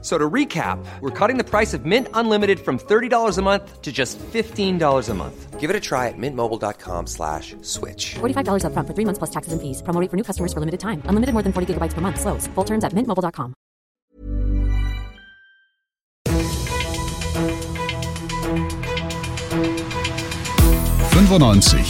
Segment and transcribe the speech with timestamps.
[0.00, 3.90] So to recap, we're cutting the price of Mint Unlimited from $30 a month to
[3.90, 5.58] just $15 a month.
[5.58, 8.14] Give it a try at mintmobile.com slash switch.
[8.20, 9.82] $45 upfront for three months plus taxes and fees.
[9.82, 11.02] Promo rate for new customers for limited time.
[11.06, 12.20] Unlimited more than 40 gigabytes per month.
[12.20, 12.46] Slows.
[12.54, 13.54] Full terms at mintmobile.com.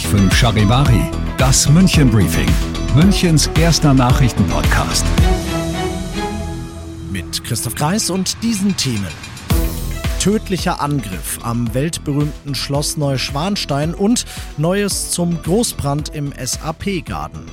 [0.09, 2.49] fünf Charivari, das München Briefing,
[2.95, 5.05] Münchens erster Nachrichtenpodcast.
[7.11, 9.07] Mit Christoph Kreis und diesen Themen.
[10.19, 14.25] Tödlicher Angriff am weltberühmten Schloss Neuschwanstein und
[14.57, 17.45] Neues zum Großbrand im SAP-Garten.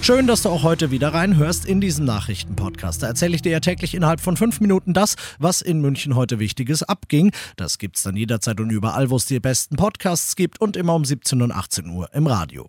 [0.00, 3.02] Schön, dass du auch heute wieder reinhörst in diesen Nachrichtenpodcast.
[3.02, 6.38] Da erzähle ich dir ja täglich innerhalb von fünf Minuten das, was in München heute
[6.38, 7.32] Wichtiges abging.
[7.56, 11.04] Das gibt's dann jederzeit und überall, wo es die besten Podcasts gibt und immer um
[11.04, 12.68] 17 und 18 Uhr im Radio.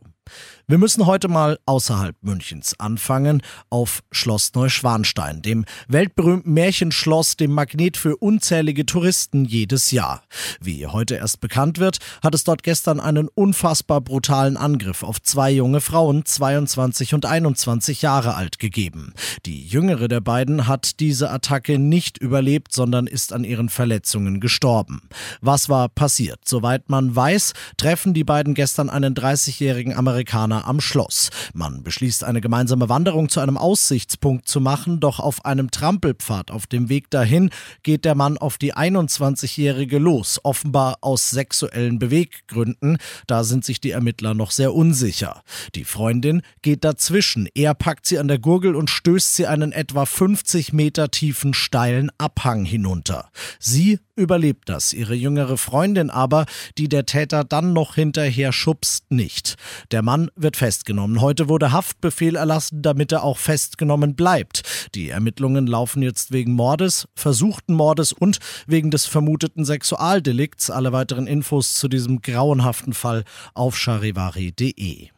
[0.68, 7.98] Wir müssen heute mal außerhalb Münchens anfangen, auf Schloss Neuschwanstein, dem weltberühmten Märchenschloss, dem Magnet
[7.98, 10.24] für unzählige Touristen jedes Jahr.
[10.60, 15.52] Wie heute erst bekannt wird, hat es dort gestern einen unfassbar brutalen Angriff auf zwei
[15.52, 19.14] junge Frauen, 22 und 21 Jahre alt, gegeben.
[19.46, 25.04] Die jüngere der beiden hat diese Attacke nicht überlebt, sondern ist an ihren Verletzungen gestorben.
[25.42, 26.40] Was war passiert?
[26.46, 31.30] Soweit man weiß, treffen die beiden gestern einen 30-jährigen Amerikaner Amerikaner am Schloss.
[31.54, 36.68] Man beschließt eine gemeinsame Wanderung zu einem Aussichtspunkt zu machen, doch auf einem Trampelpfad auf
[36.68, 37.50] dem Weg dahin
[37.84, 42.98] geht der Mann auf die 21-Jährige los, offenbar aus sexuellen Beweggründen.
[43.28, 45.44] Da sind sich die Ermittler noch sehr unsicher.
[45.76, 47.50] Die Freundin geht dazwischen.
[47.54, 52.10] Er packt sie an der Gurgel und stößt sie einen etwa 50 Meter tiefen steilen
[52.18, 53.30] Abhang hinunter.
[53.60, 56.46] Sie überlebt das, ihre jüngere Freundin aber,
[56.78, 59.56] die der Täter dann noch hinterher schubst, nicht.
[59.92, 61.22] Der Mann wird festgenommen.
[61.22, 64.64] Heute wurde Haftbefehl erlassen, damit er auch festgenommen bleibt.
[64.96, 70.70] Die Ermittlungen laufen jetzt wegen Mordes, versuchten Mordes und wegen des vermuteten Sexualdelikts.
[70.70, 73.24] Alle weiteren Infos zu diesem grauenhaften Fall
[73.54, 75.10] auf charivari.de.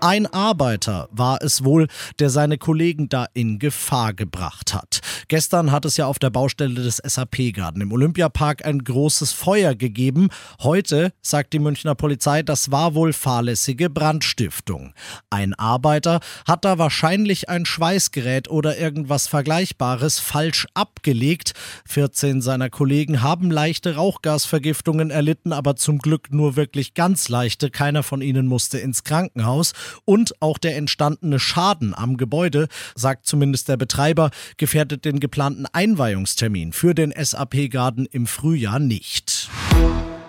[0.00, 1.88] Ein Arbeiter war es wohl,
[2.20, 5.00] der seine Kollegen da in Gefahr gebracht hat.
[5.26, 10.28] Gestern hat es ja auf der Baustelle des SAP-Garten im Olympiapark ein großes Feuer gegeben.
[10.62, 14.94] Heute sagt die Münchner Polizei, das war wohl fahrlässige Brandstiftung.
[15.30, 21.54] Ein Arbeiter hat da wahrscheinlich ein Schweißgerät oder irgendwas Vergleichbares falsch abgelegt.
[21.86, 27.70] 14 seiner Kollegen haben leichte Rauchgasvergiftungen erlitten, aber zum Glück nur wirklich ganz leichte.
[27.70, 29.72] Keiner von ihnen musste ins Krankenhaus
[30.04, 36.72] und auch der entstandene Schaden am Gebäude, sagt zumindest der Betreiber, gefährdet den geplanten Einweihungstermin
[36.72, 39.48] für den SAP-Garden im Frühjahr nicht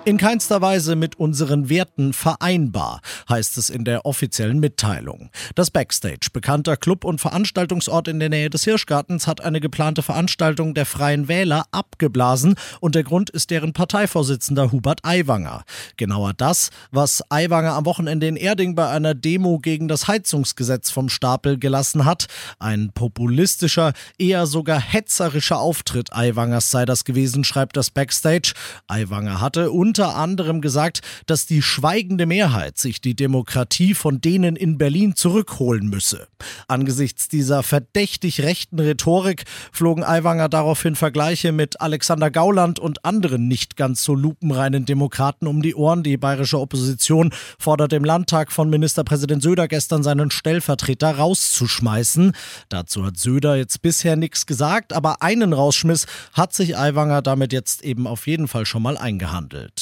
[0.06, 5.30] in keinster Weise mit unseren Werten vereinbar, heißt es in der offiziellen Mitteilung.
[5.56, 10.74] Das Backstage, bekannter Club und Veranstaltungsort in der Nähe des Hirschgartens, hat eine geplante Veranstaltung
[10.74, 15.64] der Freien Wähler abgeblasen und der Grund ist deren Parteivorsitzender Hubert Aiwanger.
[15.98, 21.10] Genauer das, was Aiwanger am Wochenende in Erding bei einer Demo gegen das Heizungsgesetz vom
[21.10, 22.28] Stapel gelassen hat.
[22.58, 28.54] Ein populistischer, eher sogar hetzerischer Auftritt Aiwangers sei das gewesen, schreibt das Backstage.
[28.88, 34.56] Aiwanger hatte unter unter anderem gesagt, dass die schweigende Mehrheit sich die Demokratie von denen
[34.56, 36.28] in Berlin zurückholen müsse.
[36.68, 43.78] Angesichts dieser verdächtig rechten Rhetorik flogen Aiwanger daraufhin Vergleiche mit Alexander Gauland und anderen nicht
[43.78, 46.04] ganz so lupenreinen Demokraten um die Ohren.
[46.04, 52.34] Die bayerische Opposition fordert im Landtag von Ministerpräsident Söder gestern seinen Stellvertreter rauszuschmeißen.
[52.70, 57.84] Dazu hat Söder jetzt bisher nichts gesagt, aber einen Rausschmiss hat sich Aiwanger damit jetzt
[57.84, 59.79] eben auf jeden Fall schon mal eingehandelt.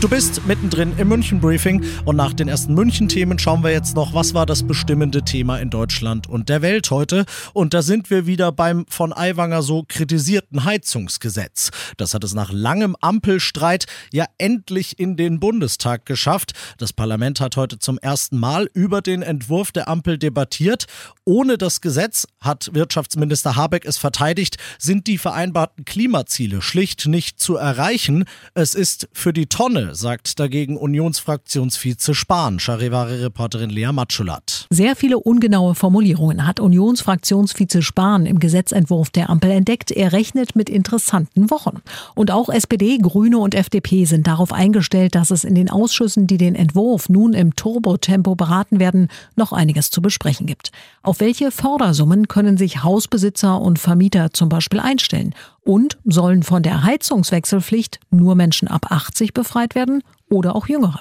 [0.00, 3.94] Du bist mittendrin im München Briefing und nach den ersten München Themen schauen wir jetzt
[3.94, 8.08] noch, was war das bestimmende Thema in Deutschland und der Welt heute und da sind
[8.08, 11.70] wir wieder beim von Aiwanger so kritisierten Heizungsgesetz.
[11.98, 16.52] Das hat es nach langem Ampelstreit ja endlich in den Bundestag geschafft.
[16.78, 20.86] Das Parlament hat heute zum ersten Mal über den Entwurf der Ampel debattiert.
[21.26, 27.56] Ohne das Gesetz, hat Wirtschaftsminister Habeck es verteidigt, sind die vereinbarten Klimaziele schlicht nicht zu
[27.56, 28.24] erreichen.
[28.54, 34.66] Es ist für die Tonne sagt dagegen Unionsfraktionsvize Spahn, Charivari-Reporterin Lea Matschulat.
[34.70, 39.90] Sehr viele ungenaue Formulierungen hat Unionsfraktionsvize Spahn im Gesetzentwurf der Ampel entdeckt.
[39.90, 41.82] Er rechnet mit interessanten Wochen.
[42.14, 46.38] Und auch SPD, Grüne und FDP sind darauf eingestellt, dass es in den Ausschüssen, die
[46.38, 50.70] den Entwurf nun im Turbotempo beraten werden, noch einiges zu besprechen gibt.
[51.02, 55.34] Auf welche Fördersummen können sich Hausbesitzer und Vermieter zum Beispiel einstellen?
[55.62, 61.00] Und sollen von der Heizungswechselpflicht nur Menschen ab 80 befreit werden oder auch Jüngere?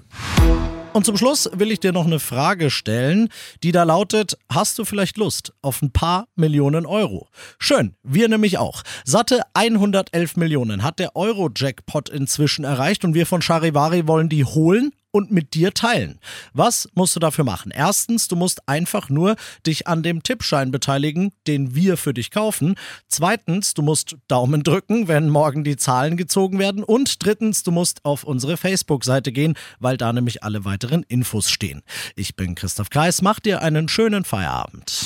[0.91, 3.29] Und zum Schluss will ich dir noch eine Frage stellen,
[3.61, 7.27] die da lautet, hast du vielleicht Lust auf ein paar Millionen Euro?
[7.59, 8.81] Schön, wir nämlich auch.
[9.05, 14.91] Satte 111 Millionen hat der Euro-Jackpot inzwischen erreicht und wir von Charivari wollen die holen
[15.11, 16.19] und mit dir teilen.
[16.53, 17.71] Was musst du dafür machen?
[17.73, 19.35] Erstens, du musst einfach nur
[19.65, 22.75] dich an dem Tippschein beteiligen, den wir für dich kaufen.
[23.07, 26.83] Zweitens, du musst Daumen drücken, wenn morgen die Zahlen gezogen werden.
[26.83, 31.81] Und drittens, du musst auf unsere Facebook-Seite gehen, weil da nämlich alle weiteren Infos stehen.
[32.15, 35.05] Ich bin Christoph Kreis, mach dir einen schönen Feierabend.